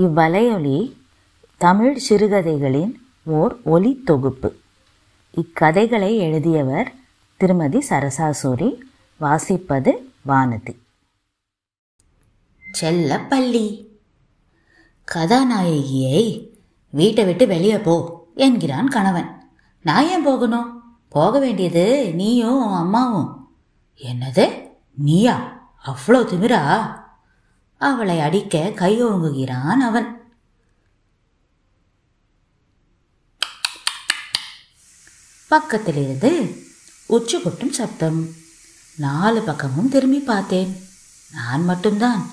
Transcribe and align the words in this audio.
இவ்வலையொலி 0.00 0.96
தமிழ் 1.56 1.98
சிறுகதைகளின் 2.08 2.92
ஓர் 3.24 3.60
ஒலி 3.64 4.02
தொகுப்பு. 4.04 4.54
இக்கதைகளை 5.32 6.16
எழுதியவர் 6.16 6.92
திருமதி 7.36 7.78
சரசாசூரி 7.88 8.78
வாசிப்பது 9.20 9.90
வானதி. 10.28 10.76
செல்லப்பள்ளி 12.80 13.86
கதாநாயகியை 15.14 16.50
வீட்டை 16.90 17.24
விட்டு 17.24 17.46
வெளியே 17.46 17.78
போ 17.78 18.26
என்கிறான் 18.34 18.88
கணவன். 18.88 19.44
நான் 19.82 20.06
ஏன் 20.06 20.22
போகணும்? 20.22 20.96
போக 21.08 21.38
வேண்டியது 21.38 22.14
நீயும் 22.14 22.72
அம்மாவும். 22.72 23.50
என்னது? 23.98 24.70
நீயா? 24.94 25.60
அவ்வளோ 25.86 26.24
திமிரா? 26.24 26.94
அவளை 27.80 28.20
அடிக்க 28.20 28.72
கையோங்குகிறான் 28.74 29.80
அவன். 29.80 30.22
பக்கத்திலிருந்து 35.50 36.56
உச்சி 37.06 37.40
கொட்டும் 37.40 37.72
சப்தம். 37.72 38.28
நாலு 38.96 39.42
பக்கமும் 39.42 39.88
திரும்பி 39.88 40.18
பார்த்தேன். 40.18 40.76
நான் 41.32 41.64
மட்டும்தான். 41.64 42.30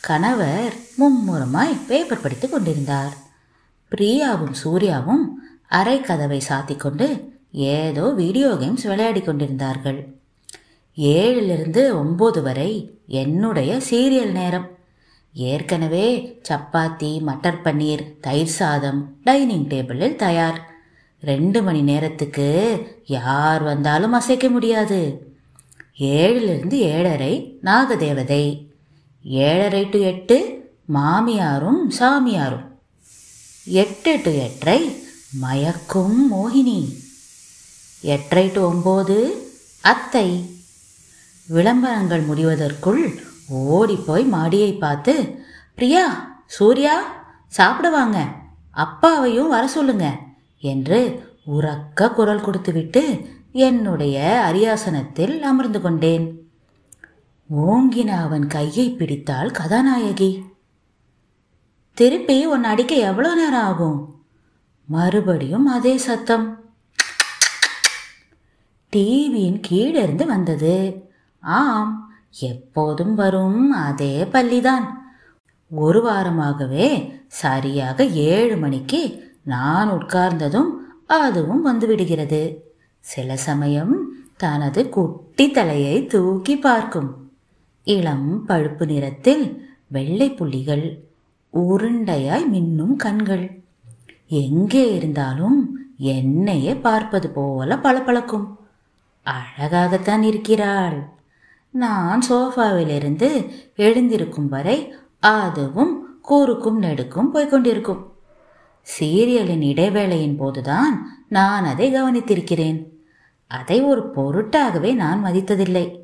கணவர் 0.00 0.74
மும்முரமாய் 0.98 1.86
பேப்பர் 1.86 2.20
படித்துக் 2.20 2.50
கொண்டிருந்தார். 2.50 3.16
பிரியாவும் 3.90 4.52
சூர்யாவும் 4.52 5.24
அரை 5.68 6.00
கதவை 6.00 6.42
சாத்திக் 6.48 6.80
கொண்டு 6.80 7.38
ஏதோ 7.52 8.10
வீடியோ 8.10 8.48
கேம்ஸ் 8.48 8.88
விளையாடி 8.88 9.20
கொண்டிருந்தார்கள். 9.20 10.19
ஏழிலிருந்து 11.00 11.92
ஒம்பது 11.94 12.42
வரை 12.42 12.98
என்னுடைய 13.06 13.80
சீரியல் 13.90 14.30
நேரம். 14.30 14.78
ஏற்கனவே 15.34 16.40
சப்பாத்தி 16.48 17.20
மட்டர் 17.26 17.60
பன்னீர் 17.64 18.20
தயிர் 18.20 18.46
சாதம் 18.46 19.16
டைனிங் 19.24 19.68
டேபிளில் 19.68 20.16
தயார். 20.16 20.70
ரெண்டு 21.20 21.62
மணி 21.62 21.80
நேரத்துக்கு 21.80 22.48
யார் 23.06 23.62
வந்தாலும் 23.62 24.12
அசைக்க 24.12 24.48
முடியாது. 24.48 25.32
ஏழிலிருந்து 25.98 26.72
ஏழரை 26.72 27.58
நாகதேவதை. 27.64 28.66
ஏழரை 29.24 29.88
டு 29.88 30.00
எட்டு 30.00 30.68
மாமியாரும் 30.94 31.82
சாமியாரும். 31.98 32.68
எட்டு 33.64 34.20
டு 34.22 34.32
எட்டரை 34.32 35.02
மயக்கும் 35.42 36.32
மோகினி. 36.32 36.94
எட்டரை 38.00 38.50
டு 38.52 38.72
ஒம்பது 38.72 39.30
அத்தை. 39.80 40.58
விளம்பரங்கள் 41.50 42.22
முடிவதற்குள் 42.22 43.18
ஓடிப்போய் 43.48 44.24
மாடியை 44.24 44.72
பார்த்து 44.74 45.42
பிரியா 45.74 46.34
சூர்யா 46.46 47.24
சாப்பிடுவாங்க 47.56 48.18
அப்பாவையும் 48.70 49.48
வர 49.48 49.66
சொல்லுங்க 49.66 50.16
என்று 50.58 51.28
உறக்க 51.46 52.12
குரல் 52.12 52.40
கொடுத்துவிட்டு 52.40 53.28
என்னுடைய 53.52 54.16
அரியாசனத்தில் 54.52 55.40
அமர்ந்து 55.40 55.80
கொண்டேன். 55.80 56.48
ஓங்கின 57.56 58.06
அவன் 58.06 58.46
கையை 58.46 58.90
பிடித்தாள் 58.90 59.50
கதாநாயகி. 59.50 60.42
திருப்பி 61.94 62.46
உன் 62.46 62.64
அடிக்க 62.64 62.94
எவ்வளோ 62.94 63.34
நேரம் 63.34 63.62
ஆகும்? 63.62 64.22
மறுபடியும் 64.84 65.66
அதே 65.66 65.96
சத்தம். 65.96 66.46
டிவியின் 68.92 69.60
கீழிருந்து 69.68 70.26
வந்தது. 70.26 71.08
ஆம் 71.40 72.12
எப்போதும் 72.40 73.14
வரும் 73.14 73.70
அதே 73.70 74.24
பள்ளிதான். 74.24 74.98
ஒரு 75.70 76.08
வாரமாகவே 76.08 77.12
சரியாக 77.26 78.04
ஏழு 78.04 78.56
மணிக்கு 78.56 79.32
நான் 79.42 79.90
உட்கார்ந்ததும் 79.90 80.70
அதுவும் 81.06 81.66
வந்துவிடுகிறது. 81.66 82.54
சில 83.00 83.36
சமயம் 83.36 84.12
தனது 84.36 84.88
குட்டி 84.88 85.50
தலையை 85.50 86.06
தூக்கி 86.06 86.56
பார்க்கும். 86.56 87.30
இளம் 87.84 88.46
பழுப்பு 88.46 88.86
நிறத்தில் 88.86 89.72
வெள்ளை 89.86 90.30
புள்ளிகள் 90.30 91.04
உருண்டையாய் 91.52 92.44
மின்னும் 92.52 92.96
கண்கள். 92.96 93.62
எங்கே 94.28 94.94
இருந்தாலும் 94.94 95.78
என்னையே 95.96 96.74
பார்ப்பது 96.74 97.28
போல 97.30 97.76
பளபளக்கும். 97.76 98.58
அழகாகத்தான் 99.26 100.22
இருக்கிறாள். 100.22 101.18
நான் 101.70 102.20
சோஃபாவிலிருந்து 102.30 103.50
எழுந்திருக்கும் 103.76 104.48
வரை 104.48 104.94
அதுவும் 105.20 106.20
கூறுக்கும் 106.20 106.78
நெடுக்கும் 106.78 107.34
போய்கொண்டிருக்கும் 107.34 108.08
சீரியலின் 109.00 109.62
இடைவேளையின் 109.62 110.36
போதுதான் 110.36 111.24
நான் 111.28 111.64
அதை 111.64 111.94
கவனித்திருக்கிறேன். 111.94 112.86
அதை 113.46 113.80
ஒரு 113.80 114.10
பொருட்டாகவே 114.16 114.94
நான் 114.94 115.24
மதித்ததில்லை. 115.24 115.98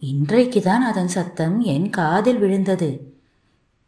இன்றைக்குதான் 0.00 0.78
அதன் 0.78 1.08
சத்தம் 1.08 1.60
என் 1.60 1.90
காதில் 1.90 2.38
விழுந்தது. 2.38 3.14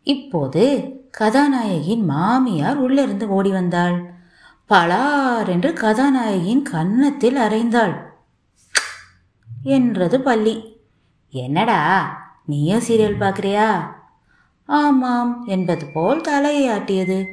இப்போது 0.03 0.95
கதாநாயகியின் 1.11 2.05
மாமியார் 2.05 2.77
உள்ளிருந்து 2.77 3.29
ஓடி 3.29 3.51
வந்தாள். 3.51 4.13
பலார் 4.71 5.49
என்று 5.49 5.73
கதாநாயகியின் 5.73 6.63
கன்னத்தில் 6.63 7.37
அரைந்தாள் 7.37 8.09
என்றது 9.63 10.21
பள்ளி 10.21 10.70
என்னடா? 11.31 12.15
நீயும் 12.47 12.81
சீரியல் 12.81 13.21
பார்க்குறியா? 13.21 13.87
ஆமாம் 14.67 15.45
என்பது 15.47 15.87
போல் 15.87 16.21
தலையை 16.21 16.79
ஆட்டியது. 16.79 17.27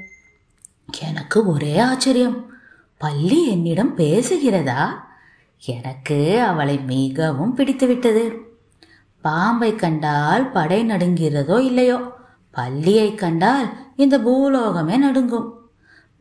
எனக்கு 1.01 1.47
ஒரே 1.47 1.79
ஆச்சரியம். 1.79 2.53
பள்ளி 2.97 3.47
என்னிடம் 3.47 3.97
பேசுகிறதா? 3.97 4.87
எனக்கு 5.65 6.41
அவளை 6.41 6.77
மிகவும் 6.77 7.57
பிடித்துவிட்டது. 7.57 8.37
பாம்பை 9.21 9.75
கண்டால் 9.75 10.51
படை 10.51 10.85
நடுங்கிறதோ 10.85 11.59
இல்லையோ? 11.59 12.01
பள்ளியை 12.51 13.15
கண்டால் 13.15 13.73
இந்த 13.95 14.17
பூலோகமே 14.17 14.97
நடுங்கும். 14.97 15.69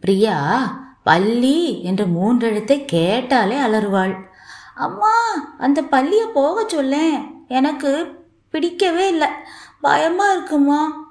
பிரியா 0.00 0.38
பள்ளி 1.02 1.82
என்று 1.82 2.06
மூன்றெழுத்தை 2.06 2.84
கேட்டாலே 2.84 3.56
அலறுவாள். 3.56 4.24
அம்மா 4.74 5.12
அந்த 5.58 5.82
பள்ளியை 5.82 6.26
போக 6.26 6.64
சொல்லேன். 6.66 7.35
எனக்கு 7.48 8.24
பிடிக்கவே 8.50 9.08
இல்லை. 9.08 9.28
பயமா 9.80 10.32
இருக்குமா? 10.32 11.04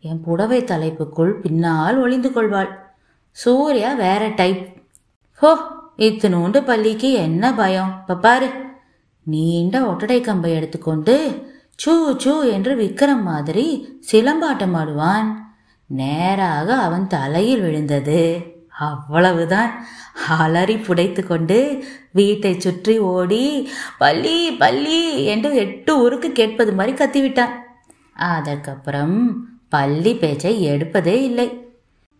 என் 0.00 0.22
புடவை 0.22 0.62
தலைப்புக்குள் 0.62 1.40
பின்னால் 1.40 1.98
ஒளிந்து 1.98 2.32
கொள்வாள். 2.32 2.92
சூர்யா 3.30 3.92
வேற 3.92 4.28
டைப் 4.28 4.82
ஹோ 5.32 5.58
இத்தினூண்டு 5.96 6.64
பள்ளிக்கு 6.64 7.12
என்ன 7.12 7.54
பயம்? 7.54 7.96
இப்போ 8.00 8.16
பாரு. 8.16 8.50
நீண்ட 9.22 9.84
ஒட்டடை 9.84 10.20
கம்பை 10.20 10.52
எடுத்துக்கொண்டு 10.52 11.46
சூ 11.76 12.14
சூ 12.16 12.42
என்று 12.42 12.76
விக்ரம் 12.76 13.22
மாதிரி 13.22 13.98
சிலம்பாட்டம் 14.12 14.76
ஆடுவான். 14.76 15.56
நேராக 15.86 16.76
அவன் 16.76 17.06
தலையில் 17.06 17.60
விழுந்தது. 17.60 18.53
அவ்வளவுதான். 18.78 19.86
அலறி 20.28 20.74
புடைத்து 20.74 21.26
கொண்டு 21.26 21.84
வீட்டை 22.12 22.60
சுற்றி 22.60 22.98
ஓடி 22.98 23.70
பள்ளி 23.98 24.52
பள்ளி 24.52 25.24
என்று 25.24 25.54
எட்டு 25.54 26.00
ஊருக்கு 26.00 26.32
கேட்பது 26.32 26.72
மாதிரி 26.72 26.96
கத்திவிட்டான். 26.96 27.50
அதற்கப்புறம் 28.12 29.46
பள்ளி 29.68 30.14
பேச்சை 30.14 30.68
எடுப்பதே 30.70 31.22
இல்லை. 31.22 31.66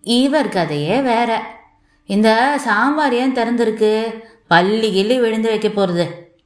இவர் 0.03 0.49
கதையே 0.49 1.01
வேற. 1.01 1.57
இந்த 2.07 2.59
சாம்பார் 2.59 3.15
ஏன் 3.15 3.35
திறந்திருக்கு? 3.35 4.23
பள்ளி 4.47 4.93
கிள்ளி 4.93 5.21
விழுந்து 5.21 5.49
வைக்க 5.49 5.69
போகிறது 5.69 6.37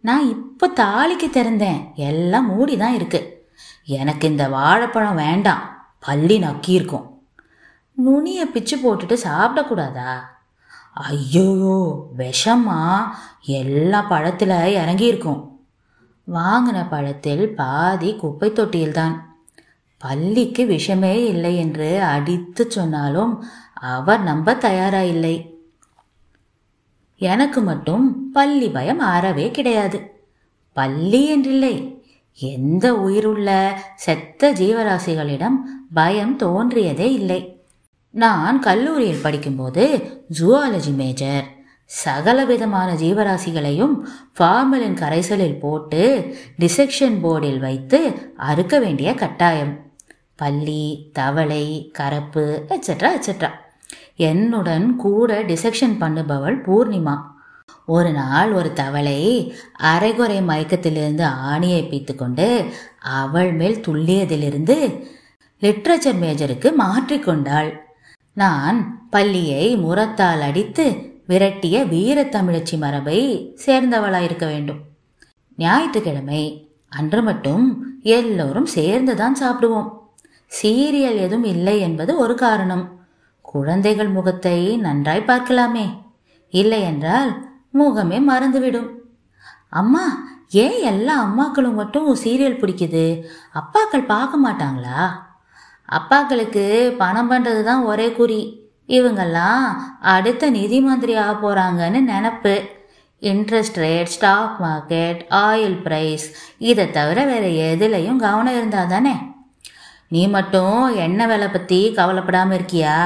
நான் 0.00 0.28
இப்போ 0.28 0.70
தாளிக்கு 0.76 1.30
திறந்தேன். 1.32 1.94
எல்லாம் 1.94 2.46
மூடி 2.46 2.76
தான் 2.76 2.94
இருக்கு. 2.94 3.46
எனக்கு 3.84 4.28
இந்த 4.28 4.48
வாழைப்பழம் 4.48 5.14
வேண்டாம். 5.14 5.92
பள்ளி 6.00 6.38
நக்கி 6.38 6.68
இருக்கும் 6.68 7.11
நுனியை 7.92 8.46
பிச்சு 8.46 8.76
போட்டுட்டு 8.76 9.16
சாப்பிடக்கூடாதா? 9.24 10.18
ஐயோ 10.94 12.06
விஷமா. 12.18 13.04
எல்லா 13.42 14.02
பழத்தில் 14.02 14.48
இறங்கியிருக்கும். 14.48 15.50
வாங்கின 16.34 16.86
பழத்தில் 16.90 17.54
பாதி 17.54 18.16
குப்பை 18.16 18.50
தொட்டியில்தான். 18.50 19.20
பள்ளிக்கு 19.98 20.66
விஷமே 20.66 21.24
இல்லை 21.26 21.56
என்று 21.56 22.02
அடித்து 22.02 22.70
சொன்னாலும் 22.70 23.44
அவர் 23.74 24.22
நம்ப 24.22 24.54
தயாரா 24.54 25.02
இல்லை 25.02 25.46
எனக்கு 27.16 27.60
மட்டும் 27.60 28.30
பள்ளி 28.30 28.68
பயம் 28.68 28.98
ஆறவே 28.98 29.50
கிடையாது. 29.50 30.24
பள்ளி 30.72 31.40
என்றில்லை. 31.40 32.02
எந்த 32.34 32.94
உயிருள்ள 32.94 33.78
செத்த 33.96 34.52
ஜீவராசிகளிடம் 34.52 35.54
பயம் 35.94 36.38
தோன்றியதே 36.38 37.12
இல்லை. 37.12 37.61
நான் 38.12 38.58
கல்லூரியில் 38.60 39.22
படிக்கும்போது 39.22 39.84
ஜூவாலஜி 40.38 40.94
மேஜர். 40.94 41.44
சகல 41.84 42.44
விதமான 42.44 42.94
ஜீவராசிகளையும் 42.94 43.94
ஃபார்மலின் 44.38 44.98
கரைசலில் 45.00 45.58
போட்டு 45.58 46.02
டிசெக்ஷன் 46.60 47.16
போர்டில் 47.24 47.58
வைத்து 47.58 48.00
அறுக்க 48.36 48.78
வேண்டிய 48.78 49.14
கட்டாயம். 49.14 49.72
பள்ளி 50.36 51.10
தவளை 51.12 51.92
கரப்பு 51.98 52.44
எட்ஸெட்ரா 52.68 53.10
எட்ஸெட்ரா 53.16 53.50
என்னுடன் 54.16 54.96
கூட 54.96 55.42
டிசெக்ஷன் 55.42 55.98
பண்ணுபவள் 56.00 56.58
பூர்ணிமா. 56.66 57.16
ஒரு 57.86 58.12
நாள் 58.12 58.52
ஒரு 58.52 58.72
தவளை 58.72 59.20
அரைகுறை 59.74 60.38
மயக்கத்திலிருந்து 60.42 61.24
ஆணியை 61.52 61.80
பீத்து 61.90 62.14
கொண்டு 62.14 62.64
அவள் 63.00 63.52
மேல் 63.52 63.80
துள்ளியதிலிருந்து 63.88 64.76
லிட்ரேச்சர் 65.60 66.20
மேஜருக்கு 66.20 66.68
மாற்றிக்கொண்டாள் 66.78 67.70
நான் 68.32 69.08
பள்ளியை 69.10 69.76
முரத்தால் 69.76 70.40
அடித்து 70.40 71.10
விரட்டிய 71.28 71.84
வீரத்தமிழச்சி 71.84 72.78
மரபை 72.78 73.18
சேர்ந்தவளாயிருக்க 73.66 74.46
வேண்டும். 74.46 74.80
ஞாயிற்றுக்கிழமை 75.56 76.70
அன்று 76.88 77.22
மட்டும் 77.22 77.94
எல்லோரும் 78.02 78.66
சேர்ந்துதான் 78.66 79.36
சாப்பிடுவோம். 79.42 79.90
சீரியல் 80.62 81.16
எதுவும் 81.16 81.44
இல்லை 81.44 81.80
என்பது 81.80 82.18
ஒரு 82.18 82.34
காரணம். 82.34 83.00
குழந்தைகள் 83.40 84.08
முகத்தை 84.08 84.76
நன்றாய் 84.76 85.24
பார்க்கலாமே. 85.26 85.86
இல்லை 86.50 86.82
என்றால் 86.82 87.46
முகமே 87.74 88.18
மறந்துவிடும். 88.20 88.90
அம்மா 89.70 90.30
ஏன் 90.50 90.82
எல்லா 90.82 91.14
அம்மாக்களும் 91.24 91.74
மட்டும் 91.74 92.14
சீரியல் 92.14 92.60
பிடிக்குது? 92.60 93.22
அப்பாக்கள் 93.54 94.06
பார்க்க 94.06 94.50
மாட்டாங்களா? 94.50 95.02
அப்பாக்களுக்கு 95.96 96.88
பணம் 96.96 97.30
பண்ணுறது 97.30 97.62
தான் 97.62 97.84
ஒரே 97.84 98.12
குறி. 98.12 98.70
இவங்கெல்லாம் 98.86 99.64
அடுத்த 100.00 100.50
நிதி 100.50 100.80
மந்திரி 100.80 101.16
ஆக 101.16 101.34
போகிறாங்கன்னு 101.42 102.00
நினப்பு. 102.08 102.68
Interest 103.20 103.76
rate 103.76 104.04
stock 104.04 104.62
market 104.62 105.20
oil 105.30 105.76
price 105.84 106.26
இதை 106.58 106.90
தவிர 106.90 107.24
வேறு 107.24 107.50
எதுலேயும் 107.76 108.16
கவனம் 108.16 108.56
இருந்தால் 108.56 108.86
தானே? 108.86 109.14
நீ 110.08 110.28
மட்டும் 110.28 110.94
எண்ணெய் 110.96 111.26
விலை 111.26 111.48
பற்றி 111.48 111.92
கவலைப்படாமல் 111.94 112.58
இருக்கியா? 112.58 112.96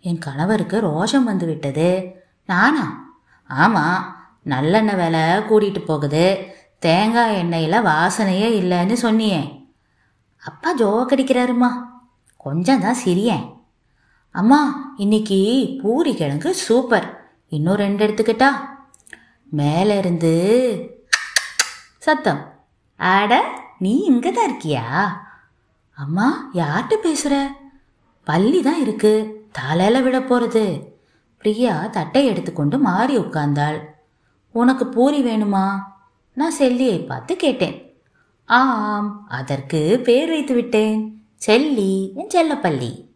என் 0.00 0.18
கணவருக்கு 0.18 0.76
ரோஷம் 0.80 1.24
வந்து 1.24 1.46
விட்டது. 1.46 1.90
நானா? 2.46 2.86
ஆமாம் 3.46 4.16
நல்லெண்ணெய் 4.44 4.96
விலை 4.96 5.20
கூட்டிகிட்டு 5.20 5.84
போகுது. 5.84 6.46
தேங்காய் 6.78 7.36
எண்ணெயில் 7.42 7.86
வாசனையே 7.90 8.48
இல்லைன்னு 8.60 8.96
சொன்னியே. 9.02 9.42
அப்பா 10.42 10.76
ஜோக்கடிக்கிறாருமா 10.76 11.70
கொஞ்சம் 12.44 12.80
தான் 12.80 13.00
சிரியேன். 13.04 13.44
அம்மா 14.30 14.92
இன்னைக்கு 14.96 15.76
பூரி 15.82 16.14
கிழங்கு 16.14 16.54
சூப்பர் 16.54 17.36
இன்னும் 17.48 17.74
ரெண்டு 17.74 18.06
எடுத்துக்கிட்டா? 18.06 18.48
மேலே 19.44 19.98
இருந்து 19.98 20.32
சத்தம். 21.98 22.66
ஆட 22.96 23.60
நீ 23.78 23.96
இங்கே 23.98 24.32
தான் 24.32 24.50
இருக்கியா? 24.50 24.84
அம்மா 25.90 26.50
யார்கிட்ட 26.54 26.94
பேசுற? 27.06 27.46
பள்ளி 28.24 28.62
தான் 28.62 28.80
இருக்கு. 28.80 29.42
தலையில 29.52 30.00
விட 30.00 30.18
போறது. 30.18 30.92
பிரியா 31.38 31.86
தட்டை 31.86 32.26
எடுத்துக்கொண்டு 32.26 32.78
மாறி 32.78 33.18
உட்கார்ந்தாள். 33.18 33.80
உனக்கு 34.50 34.86
பூரி 34.86 35.24
வேணுமா? 35.24 35.80
நான் 36.32 36.58
செல்லியை 36.58 37.06
பார்த்து 37.06 37.36
கேட்டேன். 37.36 37.96
ஆம் 38.44 39.26
அதற்கு 39.28 40.00
பேர் 40.04 40.28
வைத்து 40.28 40.54
விட்டேன். 40.54 41.13
செல்லி 41.44 42.12
என் 42.14 42.30
செல்லப்பள்ளி. 42.34 43.08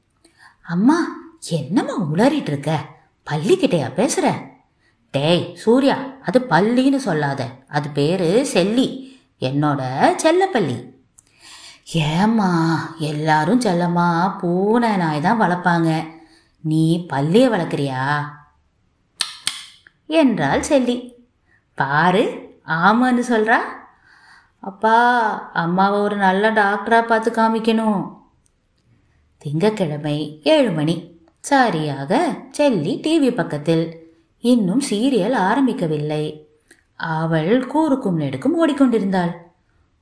அம்மா 0.62 1.16
என்னம்மா 1.50 1.94
உளறிட்டு 2.12 2.48
இருக்க 2.48 2.86
பள்ளிக்கிட்டையா 3.30 3.86
பேசுற? 3.98 4.40
டேய் 5.10 5.56
சூர்யா 5.56 5.96
அது 6.22 6.46
பள்ளின்னு 6.50 6.96
சொல்லாத. 6.96 7.48
அது 7.68 7.88
பேரு 7.88 8.46
செல்லி 8.46 9.18
என்னோட 9.40 9.82
செல்லப்பள்ளி. 10.24 10.92
ஏம்மா 11.92 12.50
எல்லாரும் 12.98 13.60
செல்லம்மா 13.60 14.38
பூனை 14.38 14.96
நாய் 14.96 15.20
தான் 15.20 15.40
வளர்ப்பாங்க. 15.40 16.08
நீ 16.60 17.06
பள்ளியை 17.06 17.48
வளர்க்குறியா? 17.48 18.28
என்றாள் 20.06 20.62
செல்லி. 20.62 21.14
பாரு 21.74 22.24
ஆமான்னு 22.66 23.22
சொல்றா. 23.28 23.58
அப்பா 24.60 24.96
அம்மாவை 25.52 26.00
ஒரு 26.00 26.16
நல்ல 26.16 26.52
டாக்டரா 26.52 27.02
பார்த்து 27.06 27.30
காமிக்கணும். 27.30 28.16
திங்கக்கிழமை 29.38 30.40
ஏழு 30.42 30.70
மணி. 30.70 31.20
சரியாக 31.40 32.38
செல்லி 32.50 33.00
டிவி 33.02 33.34
பக்கத்தில். 33.34 34.12
இன்னும் 34.40 34.82
சீரியல் 34.90 35.34
ஆரம்பிக்கவில்லை. 35.34 36.44
அவள் 36.94 37.66
கூறுக்கும் 37.66 38.16
நெடுக்கும் 38.16 38.68
ஓடிக்கொண்டிருந்தாள். 38.68 39.32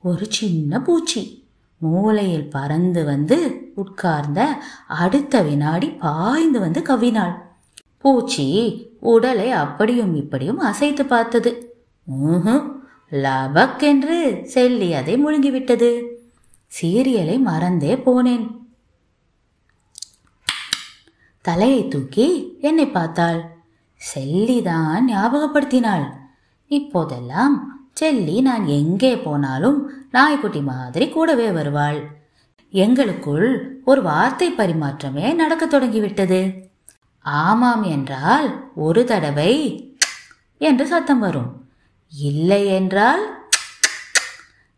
ஒரு 0.02 0.26
சின்ன 0.28 0.82
பூச்சி 0.82 1.44
மூலையில் 1.78 2.50
பறந்து 2.50 3.04
வந்து 3.04 3.70
உட்கார்ந்த 3.74 4.62
அடுத்த 4.88 5.42
வினாடி 5.42 5.88
பாய்ந்து 5.88 6.60
வந்து 6.60 6.80
கவ்வினாள். 6.80 7.34
பூச்சி 7.98 8.48
உடலை 9.00 9.50
அப்படியும் 9.50 10.14
இப்படியும் 10.14 10.58
அசைத்து 10.58 11.04
பார்த்தது. 11.04 11.76
ஊஹும் 12.22 12.74
என்று 13.80 14.40
செல்லி 14.44 14.92
அதை 14.92 15.24
முழுங்கிவிட்டது. 15.24 16.04
சீரியலை 16.82 17.38
மறந்தே 17.38 17.94
போனேன். 17.94 18.65
தலையை 21.48 21.80
தூக்கி 21.88 22.26
என்னை 22.60 22.86
பார்த்தாள். 22.88 23.40
செல்லிதான் 24.00 25.04
ஞாபகப்படுத்தினாள். 25.12 26.06
இப்போதெல்லாம் 26.70 27.56
செல்லி 27.92 28.36
நான் 28.40 28.64
எங்கே 28.78 29.12
போனாலும் 29.16 29.78
நாய்க்குட்டி 30.10 30.60
மாதிரி 30.60 31.06
கூடவே 31.08 31.48
வருவாள். 31.50 31.98
எங்களுக்குள் 32.74 33.48
ஒரு 33.84 34.00
வார்த்தை 34.02 34.48
பரிமாற்றமே 34.52 35.26
நடக்கத் 35.34 35.72
தொடங்கிவிட்டது. 35.74 36.40
ஆமாம் 37.24 37.84
என்றால் 37.94 38.48
ஒரு 38.86 39.02
தடவை 39.04 39.52
என்று 40.60 40.84
சத்தம் 40.86 41.18
வரும். 41.18 41.50
இல்லை 42.12 42.62
என்றால் 42.78 43.24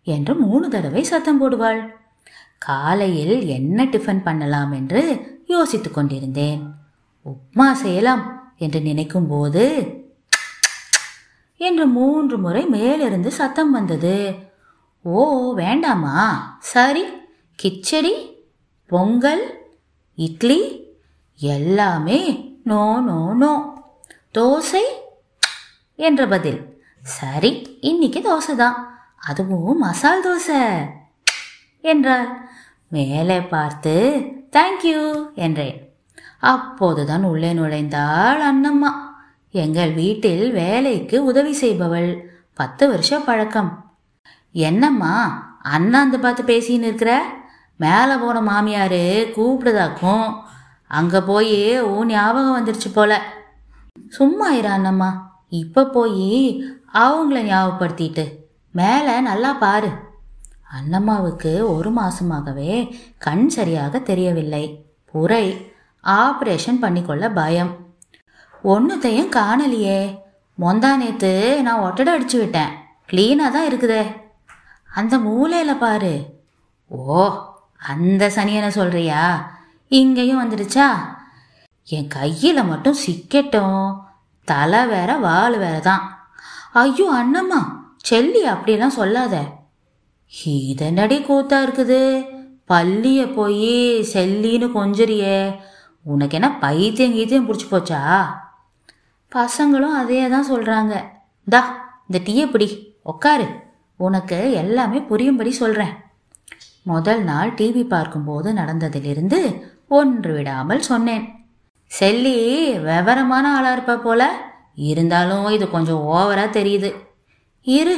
என்று 0.07 0.35
மூணு 0.45 0.67
தடவை 0.69 1.03
சத்தம் 1.05 1.41
போடுவாள். 1.41 1.81
காலையில் 2.59 3.37
என்ன 3.57 3.85
டிஃபன் 3.85 4.23
பண்ணலாம் 4.23 4.73
என்று 4.73 5.03
யோசித்துக் 5.49 5.95
கொண்டிருந்தேன் 5.95 6.63
உப்மா 7.27 7.67
செய்யலாம் 7.73 8.25
என்று 8.59 8.81
நினைக்கும் 8.81 9.29
போது 9.29 9.65
என்று 11.61 11.85
மூன்று 11.87 12.37
முறை 12.39 12.63
மேலிருந்து 12.67 13.31
சத்தம் 13.31 13.71
வந்தது. 13.71 14.17
ஓ 15.05 15.23
வேண்டாமா? 15.53 16.17
சரி 16.73 17.05
கிச்சடி 17.59 18.15
பொங்கல் 18.91 19.45
இட்லி 20.19 20.61
எல்லாமே 21.41 22.21
நோ 22.65 22.85
நோ 23.09 23.19
நோ 23.43 23.53
தோசை 24.39 24.85
என்ற 25.99 26.21
பதில். 26.27 26.61
சரி 27.19 27.53
இன்னைக்கு 27.81 28.21
தோசை 28.21 28.55
தான். 28.55 28.79
அதுவும் 29.19 29.83
மசால் 29.85 30.25
தோசை 30.27 30.61
என்றார் 31.81 32.31
மேலே 32.89 33.39
பார்த்து 33.55 33.95
தேங்க்யூ 34.51 35.35
என்றேன். 35.35 35.97
அப்போதுதான் 36.41 37.23
உள்ளே 37.23 37.53
நுழைந்தாள் 37.53 38.41
அண்ணம்மா. 38.51 38.93
எங்கள் 39.51 39.93
வீட்டில் 39.93 40.53
வேலைக்கு 40.53 41.25
உதவி 41.25 41.59
செய்பவள். 41.61 42.21
பத்து 42.55 42.89
வருஷ 42.89 43.19
பழக்கம். 43.19 43.97
என்னம்மா 44.53 45.15
அண்ணாந்து 45.63 46.21
பார்த்து 46.21 46.43
பேசின்னு 46.43 46.87
இருக்கிற? 46.89 47.27
மேலே 47.77 48.15
போன 48.17 48.41
மாமியார் 48.41 49.01
கூப்பிடுதாக்கும். 49.37 50.35
அங்கே 50.89 51.21
போய் 51.21 51.81
ஓ 51.81 52.05
ஞாபகம் 52.05 52.65
வந்துருச்சு 52.65 52.93
போல. 52.95 53.23
சும்மா 54.09 54.49
இரு 54.49 54.69
அண்ணம்மா. 54.69 55.13
இப்போ 55.49 55.85
போய் 55.85 56.65
அவங்கள 56.95 57.43
ஞாபகப்படுத்திட்டு. 57.45 58.25
மேலே 58.71 59.21
நல்லா 59.21 59.53
பாரு. 59.53 59.89
அண்ணம்மாவுக்கு 60.73 61.77
ஒரு 61.77 61.91
மாசமாகவே 61.91 63.01
கண் 63.19 63.49
சரியாக 63.49 63.99
தெரியவில்லை. 63.99 64.85
புரை. 65.05 65.75
ஆப்ரேஷன் 66.05 66.81
பண்ணிக்கொள்ள 66.81 67.31
பயம். 67.31 67.77
ஒன்றுத்தையும் 68.65 69.31
காணலையே. 69.31 70.19
மொந்தா 70.61 70.97
நேத்து 70.97 71.63
நான் 71.63 71.81
ஒட்டடை 71.81 72.13
அடிச்சு 72.15 72.39
விட்டேன். 72.39 72.73
க்ளீனாக 73.13 73.51
தான் 73.51 73.69
இருக்குதே. 73.73 74.03
அந்த 74.87 75.19
மூலையில் 75.19 75.77
பாரு. 75.77 76.15
ஓ 76.87 77.29
அந்த 77.77 78.29
சனியனை 78.29 78.69
சொல்றியா? 78.69 79.51
இங்கேயும் 79.89 80.43
வந்துடுச்சா 80.43 80.89
என் 81.85 82.09
கையில் 82.09 82.65
மட்டும் 82.65 82.97
சிக்கட்டும். 83.07 84.01
தலை 84.45 84.87
வேற 84.87 85.17
வால் 85.17 85.59
வேற 85.59 85.79
தான். 85.79 86.29
ஐயோ 86.73 87.07
அண்ணம்மா 87.13 87.61
செல்லி 87.97 88.49
அப்படிலாம் 88.49 88.99
சொல்லாத. 89.01 89.57
இதனடி 90.35 91.17
கூத்தா 91.21 91.59
இருக்குது. 91.67 92.03
பள்ளிய 92.69 93.35
போய் 93.35 93.71
செல்லின்னு 94.13 94.67
கொஞ்சறியே. 94.75 95.57
உனக்கு 96.05 96.35
என்ன 96.39 96.59
பைத்தியம் 96.59 97.15
கீத்தியம் 97.15 97.49
பிடிச்சி 97.49 97.67
போச்சா? 97.71 98.01
பசங்களும் 99.33 99.97
அதே 100.01 100.29
தான் 100.29 100.51
சொல்கிறாங்க 100.53 100.95
தா 101.49 101.63
இந்த 102.09 102.19
டீயை 102.31 102.51
பிடி 102.51 102.69
உக்காரு. 103.13 103.47
உனக்கு 103.97 104.53
எல்லாமே 104.53 104.99
புரியும்படி 105.01 105.51
சொல்கிறேன் 105.51 105.95
முதல் 106.83 107.23
நாள் 107.23 107.55
டிவி 107.55 107.83
பார்க்கும்போது 107.87 108.53
நடந்ததிலிருந்து 108.53 109.41
ஒன்று 109.89 110.35
விடாமல் 110.35 110.81
சொன்னேன். 110.81 111.25
செல்லி 111.87 112.37
விவரமான 112.79 113.45
ஆளாக 113.57 113.73
இருப்ப 113.73 113.97
போல. 113.97 114.23
இருந்தாலும் 114.75 115.47
இது 115.49 115.71
கொஞ்சம் 115.71 116.07
ஓவராக 116.07 116.57
தெரியுது. 116.59 116.91
இரு 117.63 117.97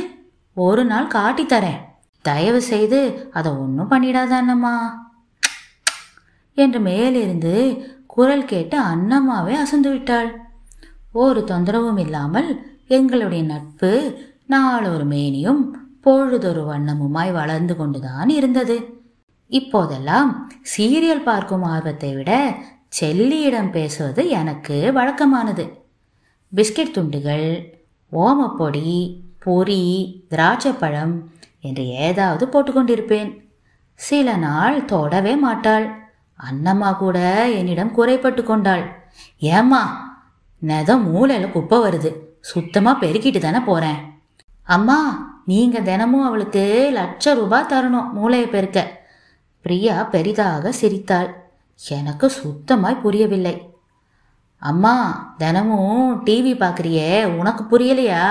ஒரு 0.54 0.84
நாள் 0.84 1.14
காட்டித்தரேன். 1.14 1.80
தயவு 2.24 2.60
செய்து 2.62 3.00
அதை 3.32 3.52
ஒன்றும் 3.52 3.90
பண்ணிடாத 3.90 4.32
அண்ணம்மா 4.40 4.74
என்று 6.56 6.80
மேலிருந்து 6.80 7.54
குரல் 8.06 8.44
கேட்டு 8.44 8.76
அண்ணம்மாவே 8.82 9.54
அசந்து 9.54 9.90
விட்டாள். 9.90 10.30
ஒரு 11.12 11.40
தொந்தரவும் 11.48 11.98
இல்லாமல் 11.98 12.50
எங்களுடைய 12.86 13.42
நட்பு 13.44 13.92
நாளொரு 14.46 15.04
மேனியும் 15.04 15.62
பொழுதொரு 16.00 16.62
வண்ணமுமாய் 16.70 17.32
வளர்ந்து 17.32 17.76
கொண்டுதான் 17.76 18.28
இருந்தது. 18.28 18.76
இப்போதெல்லாம் 19.50 20.30
சீரியல் 20.76 21.22
பார்க்கும் 21.22 21.62
ஆர்வத்தை 21.62 22.14
விட 22.14 22.30
செல்லியிடம் 23.00 23.70
பேசுவது 23.70 24.22
எனக்கு 24.28 24.76
வழக்கமானது. 24.94 25.64
பிஸ்கட் 26.52 26.90
துண்டுகள் 26.90 27.48
ஓமப்பொடி 28.12 28.92
பொரி 29.44 29.82
திராட்சைப்பழம் 30.30 31.14
என்று 31.60 31.88
ஏதாவது 31.88 32.44
போட்டுக்கொண்டிருப்பேன். 32.46 33.30
சில 33.94 34.36
நாள் 34.36 34.84
தொடவே 34.84 35.36
மாட்டாள். 35.36 35.86
அண்ணம்மா 36.38 36.96
கூட 36.96 37.18
என்னிடம் 37.50 37.94
குறைப்பட்டு 37.94 38.44
கொண்டாள். 38.44 38.84
ஏம்மா 39.38 39.82
நெதம் 40.62 41.10
மூளையில் 41.10 41.52
குப்பை 41.52 41.78
வருது. 41.78 42.10
சுத்தமாக 42.40 43.06
பெருக்கிட்டு 43.06 43.38
தானே 43.38 43.58
போகிறேன் 43.58 44.08
அம்மா 44.62 44.98
நீங்கள் 45.46 45.82
தினமும் 45.82 46.24
அவளுக்கு 46.24 46.62
லட்ச 46.94 47.34
ரூபாய் 47.34 47.66
தரணும் 47.68 48.12
மூளையை 48.12 48.48
பெருக்க. 48.48 48.78
பிரியா 49.60 50.04
பெரிதாக 50.04 50.72
சிரித்தாள். 50.72 51.30
எனக்கு 51.88 52.26
சுத்தமாய் 52.42 53.00
புரியவில்லை. 53.00 53.74
அம்மா 54.58 54.94
தினமும் 55.38 56.26
டிவி 56.26 56.52
பார்க்குறியே 56.54 57.24
உனக்கு 57.24 57.62
புரியலையா? 57.64 58.24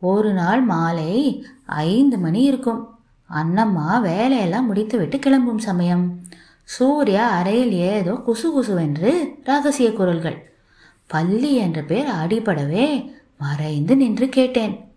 ஒரு 0.00 0.32
நாள் 0.32 0.60
மாலை 0.60 1.46
ஐந்து 1.68 2.18
மணி 2.18 2.42
இருக்கும். 2.42 2.98
அண்ணம்மா 3.34 4.00
வேலையெல்லாம் 4.00 4.66
முடித்துவிட்டு 4.66 5.18
கிளம்பும் 5.18 5.58
சமயம். 5.58 6.20
சூர்யா 6.64 7.28
அறையில் 7.28 7.72
ஏதோ 7.72 8.12
குசு 8.12 8.46
குசுவென்று 8.56 9.12
ரகசிய 9.44 9.92
குரல்கள். 9.92 10.52
பள்ளி 11.06 11.54
என்ற 11.54 11.82
பேர் 11.82 12.08
அடிபடவே 12.08 13.12
மறைந்து 13.38 13.96
நின்று 13.96 14.28
கேட்டேன். 14.28 14.92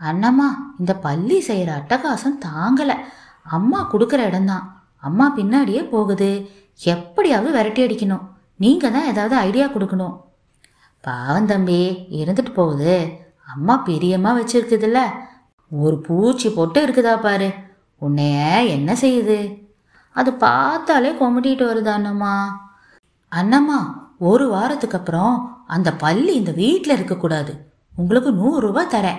அண்ணம்மா 0.00 0.48
இந்த 0.78 0.94
பள்ளி 0.94 1.40
செய்கிற 1.40 1.76
அட்டகாசம் 1.76 2.44
தாங்கலை. 2.46 2.94
அம்மா 3.42 3.90
கொடுக்குற 3.92 4.18
இடம்தான். 4.26 4.86
அம்மா 4.96 5.34
பின்னாடியே 5.36 5.88
போகுது. 5.88 6.50
எப்படியாவது 6.82 7.52
விரட்டி 7.52 7.86
அடிக்கணும். 7.86 8.28
நீங்கள் 8.56 8.92
தான் 8.92 9.06
ஏதாவது 9.06 9.36
ஐடியா 9.36 9.66
கொடுக்கணும். 9.66 10.20
பாவம் 11.00 11.46
தம்பி 11.46 12.06
இருந்துட்டு 12.10 12.52
போகுது. 12.54 13.08
அம்மா 13.54 13.76
பெரியம்மா 13.76 14.40
வச்சிருக்குதுல்ல. 14.40 14.98
ஒரு 15.70 16.00
பூச்சி 16.00 16.50
போட்டு 16.50 16.86
இருக்குதா 16.86 17.20
பாரு. 17.20 17.50
உன்னைய 18.00 18.66
என்ன 18.66 18.92
செய்யுது? 18.92 19.66
அது 20.10 20.32
பார்த்தாலே 20.32 21.12
கொமட்டிட்டு 21.12 21.64
வருது 21.64 21.90
அண்ணம்மா. 21.90 22.48
அண்ணம்மா 23.30 23.94
ஒரு 24.18 24.48
வாரத்துக்கு 24.48 24.98
அப்புறம் 24.98 25.64
அந்த 25.66 25.94
பள்ளி 25.94 26.34
இந்த 26.34 26.52
வீட்டில் 26.52 26.94
இருக்கக்கூடாது. 26.94 27.70
உங்களுக்கு 27.96 28.30
நூறுரூவா 28.30 28.82
தரேன். 28.90 29.18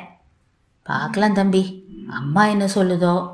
பார்க்கலாம் 0.83 1.33
தம்பி 1.33 1.83
அம்மா 2.09 2.45
என்ன 2.45 2.65
சொல்லுதோ. 2.65 3.29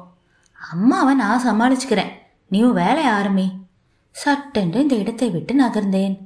அம்மாவை 0.72 1.16
நான் 1.16 1.46
சமாளிச்சுக்கிறேன். 1.48 2.12
நீயும் 2.48 2.74
வேலை 2.74 3.08
ஆரம்பி. 3.08 3.52
சட்டென்று 4.12 4.82
இந்த 4.82 4.96
இடத்தை 4.96 5.30
விட்டு 5.30 5.62
நகர்ந்தேன். 5.62 6.18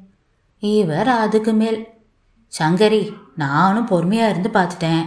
இவர் 0.60 1.08
அதுக்கு 1.08 1.54
மேல். 1.54 1.88
சங்கரி 2.60 3.14
நானும் 3.36 3.86
பொறுமையாக 3.86 4.30
இருந்து 4.30 4.50
பார்த்துட்டேன். 4.54 5.06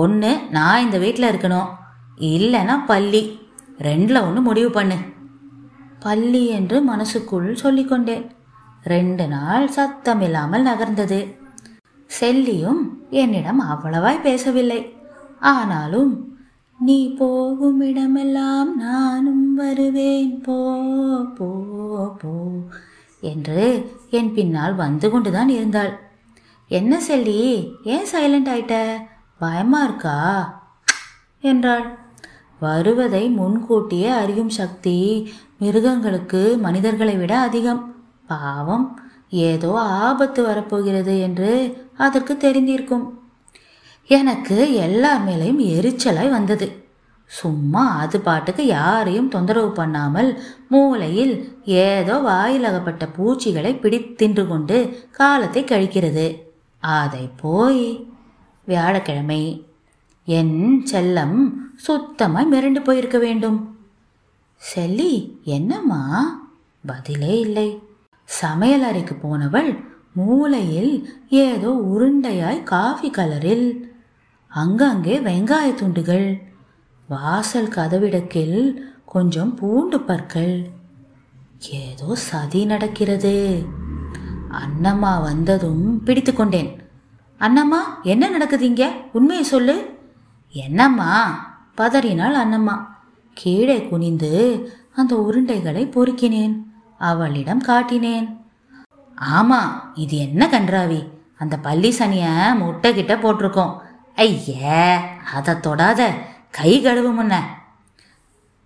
ஒன்று 0.00 0.30
நான் 0.50 0.84
இந்த 0.84 0.98
வீட்டில் 0.98 1.30
இருக்கணும். 1.30 1.70
இல்லைன்னா 2.16 2.76
பள்ளி. 2.86 3.22
ரெண்டில் 3.78 4.22
ஒன்று 4.22 4.40
முடிவு 4.40 4.70
பண்ணு. 4.70 4.96
பள்ளி 6.00 6.46
என்று 6.46 6.82
மனசுக்குள் 6.82 7.48
சொல்லிக்கொண்டேன். 7.62 8.24
ரெண்டு 8.84 9.28
நாள் 9.28 9.66
சத்தமில்லாமல் 9.76 10.66
நகர்ந்தது. 10.66 11.20
செல்லியும் 12.20 12.80
என்னிடம் 13.10 13.60
அவ்வளவாய் 13.60 14.20
பேசவில்லை. 14.20 14.80
ஆனாலும் 15.40 16.12
நீ 16.78 17.14
போகும் 17.14 17.80
இடமெல்லாம் 17.80 18.76
நானும் 18.76 19.54
வருவேன். 19.54 20.40
போ 20.40 20.58
போ 21.36 21.50
போ 22.22 22.32
என்று 23.20 23.90
என் 24.10 24.34
பின்னால் 24.34 24.74
வந்து 24.74 25.10
கொண்டுதான் 25.10 25.48
இருந்தாள். 25.48 25.92
என்ன 26.68 27.00
செல்லி? 27.00 27.42
ஏன் 27.84 28.06
சைலண்ட் 28.12 28.50
ஆயிட்ட? 28.54 28.76
பயமா 29.42 29.78
இருக்கா? 29.84 30.18
என்றாள். 31.44 31.86
வருவதை 32.58 33.22
முன்கூட்டியே 33.28 34.08
அறியும் 34.08 34.50
சக்தி 34.50 34.98
மிருகங்களுக்கு 35.58 36.58
மனிதர்களை 36.58 37.14
விட 37.16 37.32
அதிகம். 37.38 37.80
பாவம் 38.26 38.86
ஏதோ 39.30 39.70
ஆபத்து 40.04 40.40
வரப்போகிறது 40.42 41.14
என்று 41.20 41.50
அதற்கு 41.96 42.34
தெரிந்திருக்கும். 42.34 43.06
எனக்கு 44.10 44.58
எல்லார் 44.74 45.24
மேலேயும் 45.26 45.62
எரிச்சலாய் 45.72 46.30
வந்தது. 46.30 46.68
சும்மா 47.30 47.84
அது 47.98 48.20
பாட்டுக்கு 48.20 48.64
யாரையும் 48.66 49.28
தொந்தரவு 49.28 49.70
பண்ணாமல் 49.72 50.30
மூளையில் 50.68 51.34
ஏதோ 51.64 52.16
வாயிலகப்பட்ட 52.30 53.04
பூச்சிகளை 53.16 53.72
பிடி 53.74 54.00
தின்று 54.14 54.44
கொண்டு 54.46 54.78
காலத்தை 55.12 55.62
கழிக்கிறது. 55.64 56.26
அதை 56.82 57.24
போய் 57.42 57.84
வியாழக்கிழமை. 58.64 59.66
என் 60.24 60.86
செல்லம் 60.92 61.52
சுத்தமாய் 61.86 62.46
மிரண்டு 62.52 62.82
போயிருக்க 62.82 63.18
வேண்டும். 63.18 63.76
செல்லி 64.56 65.40
என்னம்மா? 65.44 66.40
பதிலே 66.86 67.38
இல்லை. 67.38 67.82
சமையல் 68.24 68.82
அறைக்கு 68.82 69.14
போனவள் 69.14 69.84
மூலையில் 70.12 71.22
ஏதோ 71.28 71.70
உருண்டையாய் 71.70 72.62
காஃபி 72.62 73.10
கலரில். 73.10 73.80
அங்கங்கே 74.48 75.18
வெங்காய 75.18 75.74
துண்டுகள் 75.74 76.42
வாசல் 77.08 77.68
கதவிடக்கில் 77.68 78.76
கொஞ்சம் 79.04 79.54
பூண்டு 79.54 80.00
பற்கள். 80.00 80.70
ஏதோ 81.70 82.14
சதி 82.14 82.64
நடக்கிறது. 82.64 83.64
அண்ணம்மா 84.52 85.22
வந்ததும் 85.22 86.02
பிடித்து 86.02 86.32
கொண்டேன். 86.32 86.81
அண்ணம்மா 87.42 88.02
என்ன 88.02 88.28
நடக்குது 88.28 88.66
இங்கே 88.66 88.88
உண்மையை 89.12 89.44
சொல்லு. 89.44 89.98
என்னம்மா? 90.52 91.10
பதறினாள் 91.74 92.34
அண்ணம்மா. 92.34 92.86
கீழே 93.34 93.88
குனிந்து 93.88 94.32
அந்த 94.94 95.14
உருண்டைகளை 95.14 95.90
பொறுக்கினேன். 95.90 96.56
அவளிடம் 96.98 97.62
காட்டினேன். 97.62 98.36
ஆமா 99.34 99.58
இது 99.94 100.16
என்ன 100.16 100.46
கன்றாவி? 100.46 101.08
அந்த 101.38 101.58
பள்ளி 101.58 101.94
சனிய 101.98 102.54
முட்டை 102.58 102.94
கிட்ட 102.94 103.16
போட்டிருக்கோம். 103.16 103.78
ஐயே 104.16 105.00
அதை 105.34 105.54
தொடாத. 105.54 106.10
கை 106.50 106.84
கழுவு 106.84 107.12
முன்ன. 107.12 107.36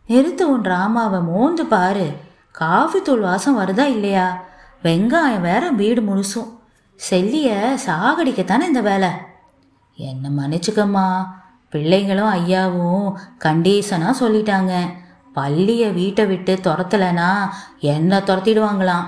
நிறுத்து 0.09 0.43
உன் 0.43 0.61
ராமாவை 0.61 1.25
மோந்து 1.25 1.67
பாரு. 1.67 2.17
காஃபி 2.51 3.03
தூள் 3.03 3.21
வாசம் 3.21 3.59
வருதா 3.59 3.85
இல்லையா? 3.85 4.45
வெங்காயம் 4.83 5.41
வேற 5.41 5.71
வீடு 5.71 6.03
முழுசும். 6.03 6.56
செல்லிய 6.97 7.79
சாகடிக்கத்தானே 7.87 8.61
இந்த 8.61 8.81
வேலை? 8.81 9.09
என்ன 9.97 10.29
மன்னிச்சுக்கம்மா. 10.29 11.27
பிள்ளைங்களும் 11.73 12.33
ஐயாவும் 12.33 13.15
கண்டீசனாக 13.39 14.15
சொல்லிட்டாங்க. 14.21 14.87
பள்ளியை 15.33 15.91
வீட்டை 15.91 16.27
விட்டு 16.27 16.55
துரத்தலைன்னா 16.55 17.49
என்ன 17.79 18.19
துரத்திடுவாங்களாம்? 18.19 19.05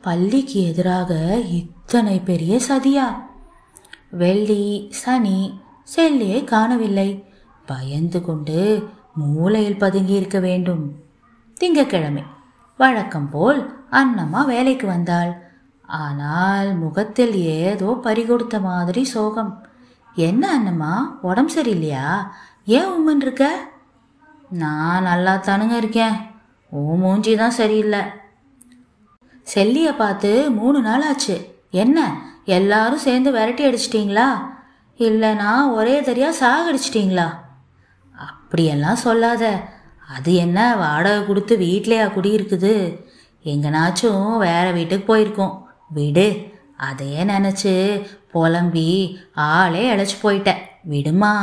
பள்ளிக்கு 0.00 0.68
எதிராக 0.68 1.36
இத்தனை 1.36 2.20
பெரிய 2.20 2.60
சதியா? 2.68 3.06
வெள்ளி 4.10 4.86
சனி 4.90 5.60
செல்லியை 5.96 6.44
காணவில்லை. 6.44 7.32
பயந்து 7.66 8.24
கொண்டு 8.24 8.88
மூலையில் 9.14 9.78
பதுங்கி 9.78 10.12
இருக்க 10.12 10.38
வேண்டும். 10.38 10.92
திங்கக்கிழமை. 11.60 12.22
வழக்கம் 12.76 13.30
போல் 13.30 13.84
அன்னம்மா 13.90 14.44
வேலைக்கு 14.44 14.86
வந்தாள். 14.86 15.47
ஆனால் 15.88 16.74
முகத்தில் 16.74 17.34
ஏதோ 17.34 17.98
பறிகொடுத்த 18.02 18.60
மாதிரி 18.60 19.04
சோகம். 19.04 19.64
என்ன 20.14 20.58
அண்ணம்மா? 20.58 21.18
உடம்பு 21.22 21.54
சரியில்லையா? 21.54 22.26
ஏன் 22.64 22.86
உம்மன் 22.86 23.20
இருக்க 23.20 23.68
நான் 24.48 25.02
நல்லா 25.02 25.34
தானுங்க 25.36 25.76
இருக்கேன். 25.76 26.16
உன் 26.68 26.98
மூஞ்சி 26.98 27.36
தான் 27.36 27.50
சரியில்லை. 27.50 28.00
செல்லியை 29.54 29.96
பார்த்து 29.96 30.50
மூணு 30.50 30.80
நாள் 30.80 31.02
ஆச்சு. 31.02 31.66
என்ன 31.70 32.12
எல்லாரும் 32.44 32.98
சேர்ந்து 32.98 33.32
விரட்டி 33.32 33.64
அடிச்சிட்டிங்களா? 33.66 34.28
இல்லைனா 34.98 35.72
ஒரே 35.74 36.00
தரியா 36.00 36.32
சாகடிச்சிட்டிங்களா? 36.40 37.34
அப்படியெல்லாம் 38.14 38.96
சொல்லாத. 38.96 39.62
அது 40.08 40.34
என்ன 40.34 40.76
வாடகை 40.76 41.26
கொடுத்து 41.26 41.56
வீட்லையா 41.56 42.06
குடியிருக்குது? 42.14 43.00
எங்கனாச்சும் 43.44 44.38
வேற 44.38 44.70
வீட்டுக்கு 44.70 45.16
போயிருக்கோம். 45.16 45.66
விடு. 45.88 46.56
அதையே 46.76 47.24
நினச்சி 47.24 48.02
புலம்பி 48.32 49.18
ஆளே 49.34 49.94
இழைச்சி 49.94 50.18
போயிட்டேன் 50.22 50.62
விடுமா? 50.82 51.34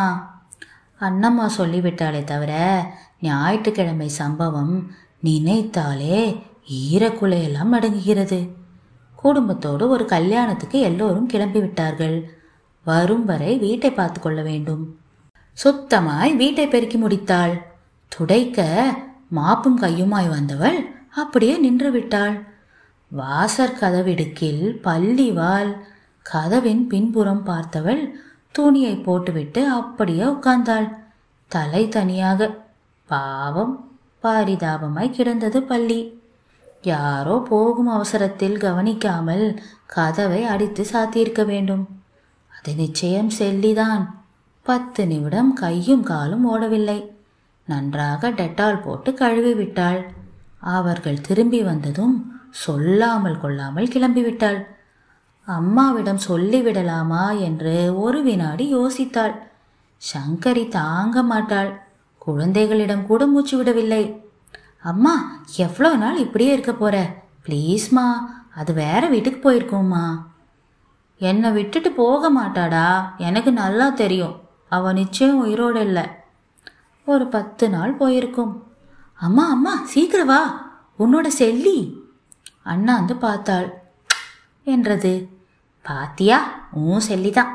அண்ணம்மா 0.99 1.49
சொல்லிவிட்டாளே 1.57 2.23
தவிர 2.23 2.83
ஞாயிற்றுக்கிழமை 3.21 4.07
சம்பவம் 4.07 4.91
நினைத்தாலே 5.23 6.41
ஈரக்குலையெல்லாம் 6.91 7.71
அடங்குகிறது. 7.71 8.49
குடும்பத்தோடு 9.15 9.89
ஒரு 9.89 10.05
கல்யாணத்துக்கு 10.05 10.79
எல்லோரும் 10.79 11.25
கிளம்பி 11.25 11.59
விட்டார்கள் 11.59 12.29
வரும் 12.83 13.25
வரை 13.25 13.57
வீட்டை 13.57 13.91
பார்த்து 13.91 14.21
கொள்ள 14.21 14.41
வேண்டும். 14.41 14.97
சுத்தமாய் 15.63 16.35
வீட்டை 16.35 16.67
பெருக்கி 16.67 16.97
முடித்தாள். 16.97 17.61
துடைக்க 18.07 18.59
மாப்பும் 19.35 19.79
கையுமாய் 19.81 20.29
வந்தவள் 20.29 20.89
அப்படியே 21.15 21.57
நின்று 21.57 21.91
விட்டாள். 21.91 22.54
வாசற் 23.07 23.77
கதவிடுக்கில் 23.79 24.79
பள்ளிவாள் 24.83 25.77
கதவின் 26.21 26.88
பின்புறம் 26.88 27.45
பார்த்தவள் 27.45 28.12
துணியை 28.51 28.95
போட்டுவிட்டு 28.95 29.69
அப்படியே 29.69 30.24
உட்கார்ந்தாள். 30.24 30.95
தலை 31.47 31.89
தனியாக 31.89 32.63
பாவம் 33.05 33.97
பாரிதாபமாய் 34.24 35.09
கிடந்தது 35.09 35.63
பள்ளி. 35.63 36.24
யாரோ 36.81 37.45
போகும் 37.50 37.88
அவசரத்தில் 37.88 38.57
கவனிக்காமல் 38.57 39.57
கதவை 39.85 40.43
அடித்து 40.43 40.85
சாத்தியிருக்க 40.93 41.45
வேண்டும். 41.45 41.88
அது 42.59 42.75
நிச்சயம் 42.75 43.31
செல்லிதான். 43.39 44.15
பத்து 44.63 45.07
நிமிடம் 45.07 45.53
கையும் 45.53 46.03
காலும் 46.03 46.55
ஓடவில்லை. 46.55 47.05
நன்றாக 47.65 48.31
டெட்டால் 48.31 48.81
போட்டு 48.81 49.13
கழுவி 49.13 49.53
விட்டாள் 49.53 50.12
அவர்கள் 50.59 51.21
திரும்பி 51.21 51.63
வந்ததும் 51.63 52.35
சொல்லாமல் 52.63 53.39
கொள்ளாமல் 53.39 53.85
கிளம்பிவிட்டாள். 53.85 54.59
அம்மாவிடம் 55.47 56.25
சொல்லிவிடலாமா 56.27 57.39
என்று 57.39 58.00
ஒரு 58.00 58.24
வினாடி 58.24 58.75
யோசித்தாள். 58.75 59.35
சங்கரி 60.01 60.67
தாங்க 60.67 61.24
மாட்டாள். 61.24 61.71
குழந்தைகளிடம் 62.17 63.05
கூட 63.05 63.25
மூச்சு 63.25 63.57
விடவில்லை. 63.57 64.03
அம்மா 64.81 65.41
எவ்வளோ 65.55 65.95
நாள் 65.95 66.17
இப்படியே 66.17 66.51
இருக்க 66.51 66.74
போற? 66.74 66.95
ப்ளீஸ்மா 67.45 68.05
அது 68.55 68.74
வேற 68.74 69.07
வீட்டுக்கு 69.07 69.39
போயிருக்கோம்மா. 69.43 70.05
என்னை 71.17 71.51
விட்டுட்டு 71.51 71.91
போக 71.91 72.29
மாட்டாடா 72.31 72.88
எனக்கு 73.17 73.51
நல்லா 73.51 73.89
தெரியும். 73.89 74.35
அவ 74.67 74.93
நிச்சயம் 74.93 75.39
உயிரோடு 75.39 75.81
இல்லை. 75.81 76.05
ஒரு 77.07 77.27
பத்து 77.27 77.69
நாள் 77.69 77.93
போயிருக்கும். 77.93 78.53
அம்மா 79.19 79.50
அம்மா 79.50 79.74
சீக்கிரம் 79.83 80.27
வா. 80.27 80.41
உன்னோட 81.00 81.27
செல்லி. 81.27 82.03
அண்ணாந்து 82.65 83.15
பார்த்தாள். 83.15 83.84
என்றது. 84.63 85.29
பாத்தியா? 85.81 86.67
உன் 86.72 87.01
செல்லிதான். 87.10 87.51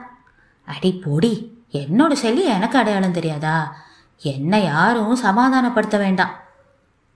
அடி 0.66 0.92
பொடி 0.92 1.64
என்னோட 1.73 2.12
செல்லி 2.12 2.44
எனக்கு 2.44 2.79
அடையாளம் 2.79 3.12
தெரியாதா? 3.12 3.77
என்னை 4.18 4.62
யாரும் 4.62 5.18
சமாதானப்படுத்த 5.23 5.99
வேண்டாம். 5.99 6.35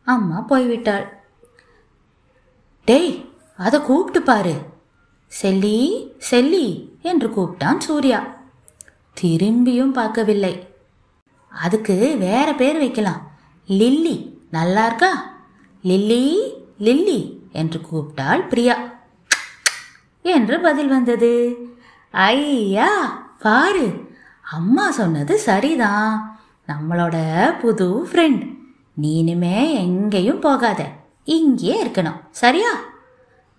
அம்மா 0.04 0.44
போய்விட்டாள். 0.48 1.06
டேய் 2.84 3.30
அதை 3.56 3.80
கூப்பிட்டு 3.80 4.22
பாரு. 4.22 4.62
செல்லி 5.26 6.12
செல்லி 6.18 6.98
என்று 7.02 7.28
கூப்பிட்டான் 7.28 7.78
சூர்யா. 7.78 8.26
திரும்பியும் 9.20 9.92
பார்க்கவில்லை. 9.92 10.74
அதுக்கு 11.48 12.16
வேற 12.18 12.54
பேர் 12.54 12.78
வைக்கலாம். 12.78 13.30
லில்லி 13.66 14.46
நல்லா 14.50 14.86
இருக்கா? 14.86 15.32
Lily 15.82 16.52
Lily. 16.78 17.43
என்று 17.54 17.80
கூப்பிட்டாள் 17.80 18.48
பிரியா. 18.48 18.76
என்று 20.22 20.60
பதில் 20.60 20.88
வந்தது. 20.88 21.32
ஐயா 22.10 22.90
பாரு 23.38 23.86
அம்மா 24.52 24.90
சொன்னது 24.90 25.38
சரிதான். 25.38 26.38
நம்மளோட 26.68 27.16
புது 27.58 27.88
ஃப்ரெண்ட் 28.04 28.44
நீனுமே 29.02 29.72
எங்கேயும் 29.72 30.38
போகாத. 30.38 30.80
இங்கே 31.24 31.74
இருக்கணும். 31.84 32.20
சரியா? 32.30 32.72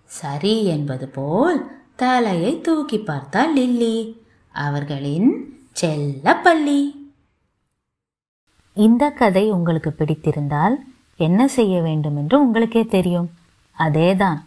சரி 0.04 0.64
என்பது 0.64 1.08
போல் 1.08 1.58
தலையை 1.96 2.60
தூக்கி 2.60 2.98
பார்த்தாள் 2.98 3.52
லில்லி 3.52 4.22
அவர்களின் 4.52 5.28
செல்ல 5.72 6.36
பள்ளி. 6.36 6.80
இந்த 8.74 9.10
கதை 9.10 9.50
உங்களுக்கு 9.50 9.90
பிடித்திருந்தால் 9.92 10.76
என்ன 11.16 11.48
செய்ய 11.48 11.80
வேண்டும் 11.80 12.16
என்று 12.16 12.40
உங்களுக்கே 12.40 12.84
தெரியும். 12.84 13.30
அதேதான். 13.78 14.40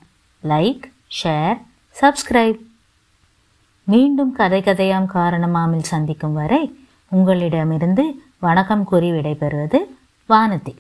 லைக் 0.50 0.82
ஷேர் 1.24 1.58
சப்ஸ்கிரைப் 2.02 2.60
மீண்டும் 3.84 4.32
கதை 4.32 4.62
கதையாம் 4.62 5.08
காரணமாமில் 5.14 5.90
சந்திக்கும் 5.92 6.34
வரை 6.34 6.88
உங்களிடமிருந்து 7.08 8.04
வணக்கம் 8.40 8.84
கூறி 8.84 9.12
விடைபெறுவது 9.12 9.80
வானதி. 10.30 10.76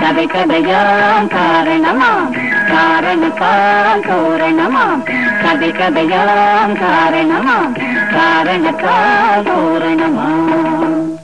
கதை 0.00 0.26
கதையாம் 0.26 1.28
காரணமாம் 1.28 2.30
காரணத்தால் 2.68 4.00
தோரணமாம். 4.00 5.02
கதை 5.42 5.70
கதையாம் 5.70 6.74
காரணமாம் 6.84 7.74
காரணத்தால் 8.10 9.42
தோரணமாம். 9.42 11.23